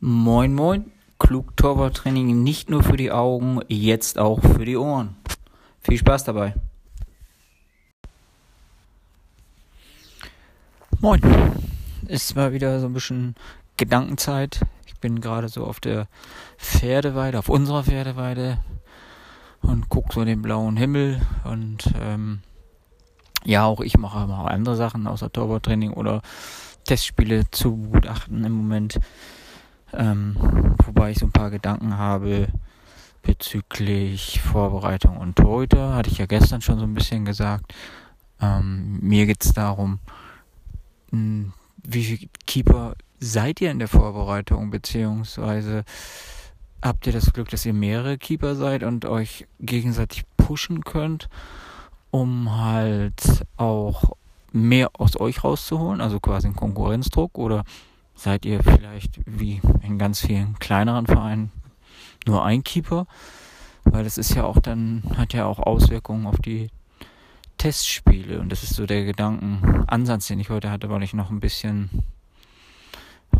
[0.00, 5.16] Moin Moin, klug Torwarttraining nicht nur für die Augen, jetzt auch für die Ohren.
[5.80, 6.54] Viel Spaß dabei.
[11.00, 11.22] Moin,
[12.08, 13.36] ist mal wieder so ein bisschen
[13.78, 14.60] Gedankenzeit.
[14.86, 16.08] Ich bin gerade so auf der
[16.58, 18.58] Pferdeweide, auf unserer Pferdeweide
[19.62, 22.40] und gucke so den blauen Himmel und ähm,
[23.44, 26.20] ja, auch ich mache auch andere Sachen außer Torwarttraining oder
[26.84, 29.00] Testspiele zu begutachten im Moment.
[29.92, 30.36] Ähm,
[30.84, 32.48] wobei ich so ein paar Gedanken habe
[33.22, 35.94] bezüglich Vorbereitung und Torhüter.
[35.94, 37.74] Hatte ich ja gestern schon so ein bisschen gesagt.
[38.40, 39.98] Ähm, mir geht es darum,
[41.10, 45.84] hm, wie viele Keeper seid ihr in der Vorbereitung, beziehungsweise
[46.82, 51.28] habt ihr das Glück, dass ihr mehrere Keeper seid und euch gegenseitig pushen könnt,
[52.10, 54.16] um halt auch
[54.52, 57.64] mehr aus euch rauszuholen, also quasi einen Konkurrenzdruck oder
[58.16, 61.52] seid ihr vielleicht wie in ganz vielen kleineren Vereinen
[62.26, 63.06] nur ein Keeper,
[63.84, 66.70] weil das ist ja auch dann, hat ja auch Auswirkungen auf die
[67.58, 71.40] Testspiele und das ist so der Gedankenansatz, den ich heute hatte, weil ich noch ein
[71.40, 71.90] bisschen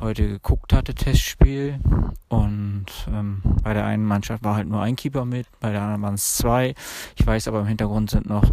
[0.00, 1.80] heute geguckt hatte, Testspiel
[2.28, 6.02] und ähm, bei der einen Mannschaft war halt nur ein Keeper mit, bei der anderen
[6.02, 6.74] waren es zwei.
[7.16, 8.44] Ich weiß aber im Hintergrund sind noch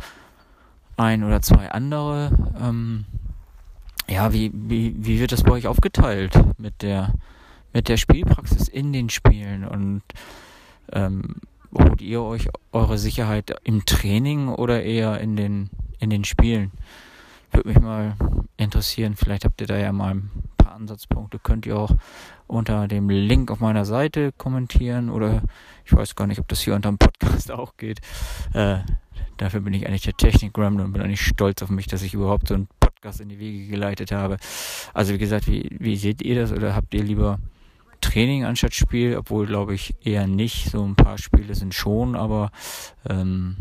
[0.97, 2.31] ein oder zwei andere.
[2.61, 3.05] Ähm,
[4.07, 7.13] ja, wie, wie, wie wird das bei euch aufgeteilt mit der,
[7.73, 10.01] mit der Spielpraxis in den Spielen und
[10.91, 11.35] ähm,
[11.73, 16.71] holt ihr euch eure Sicherheit im Training oder eher in den, in den Spielen?
[17.51, 18.15] Würde mich mal
[18.57, 21.39] interessieren, vielleicht habt ihr da ja mal ein paar Ansatzpunkte.
[21.39, 21.91] Könnt ihr auch
[22.47, 25.43] unter dem Link auf meiner Seite kommentieren oder
[25.85, 27.99] ich weiß gar nicht, ob das hier unter dem Podcast auch geht.
[28.53, 28.79] Äh,
[29.37, 32.47] dafür bin ich eigentlich der Technik-Gremlin und bin eigentlich stolz auf mich, dass ich überhaupt
[32.47, 32.67] so ein
[33.03, 34.37] Podcast in die Wege geleitet habe.
[34.93, 37.37] Also wie gesagt, wie, wie seht ihr das oder habt ihr lieber
[37.99, 39.17] Training anstatt Spiel?
[39.17, 40.71] Obwohl glaube ich eher nicht.
[40.71, 42.49] So ein paar Spiele sind schon, aber
[43.09, 43.57] ähm,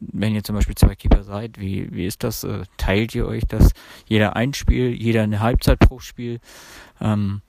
[0.00, 2.42] wenn ihr zum Beispiel zwei Keeper seid, wie, wie ist das?
[2.44, 3.72] Äh, teilt ihr euch das?
[4.06, 6.40] Jeder ein Spiel, jeder eine Halbzeit pro Spiel?
[6.98, 7.42] Ähm,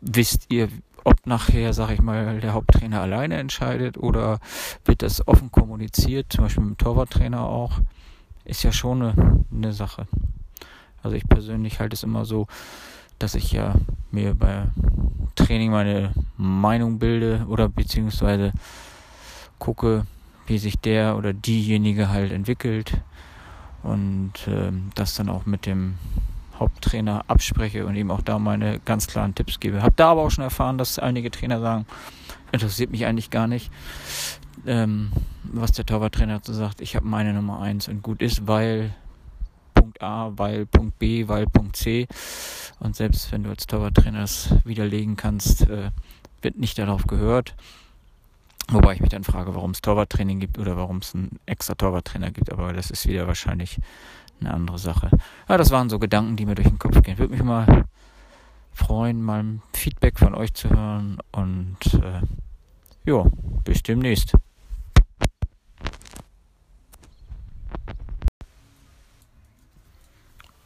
[0.00, 0.68] wisst ihr,
[1.04, 4.40] ob nachher, sag ich mal, der Haupttrainer alleine entscheidet oder
[4.84, 7.80] wird das offen kommuniziert, zum Beispiel mit dem Torwarttrainer auch?
[8.50, 10.06] Ist ja schon eine, eine Sache.
[11.02, 12.46] Also ich persönlich halte es immer so,
[13.18, 13.74] dass ich ja
[14.10, 14.64] mir bei
[15.36, 18.52] Training meine Meinung bilde oder beziehungsweise
[19.58, 20.04] gucke,
[20.46, 23.00] wie sich der oder diejenige halt entwickelt
[23.82, 25.94] und äh, das dann auch mit dem
[26.58, 29.82] Haupttrainer abspreche und ihm auch da meine ganz klaren Tipps gebe.
[29.82, 31.86] Hab da aber auch schon erfahren, dass einige Trainer sagen,
[32.52, 33.70] interessiert mich eigentlich gar nicht
[34.66, 35.12] ähm,
[35.44, 38.94] was der Torwarttrainer dazu sagt, ich habe meine Nummer 1 und gut ist, weil
[39.74, 42.06] Punkt A, weil Punkt B, weil Punkt C.
[42.78, 45.90] Und selbst wenn du als Torwarttrainer das widerlegen kannst, äh,
[46.42, 47.54] wird nicht darauf gehört.
[48.68, 52.30] Wobei ich mich dann frage, warum es Torwarttraining gibt oder warum es einen extra Torwarttrainer
[52.30, 53.78] gibt, aber das ist wieder wahrscheinlich
[54.40, 55.10] eine andere Sache.
[55.48, 57.18] Ja, das waren so Gedanken, die mir durch den Kopf gehen.
[57.18, 57.84] Würde mich mal
[58.72, 62.22] freuen, mal ein Feedback von euch zu hören und äh,
[63.04, 63.24] ja,
[63.64, 64.34] bis demnächst.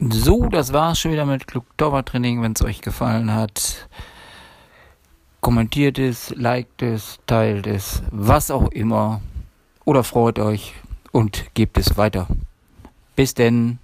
[0.07, 2.39] So, das war's schon wieder mit Klug Training.
[2.43, 3.87] Wenn es euch gefallen hat,
[5.41, 9.21] kommentiert es, liked es, teilt es, was auch immer.
[9.83, 10.75] Oder freut euch
[11.11, 12.27] und gebt es weiter.
[13.15, 13.79] Bis denn.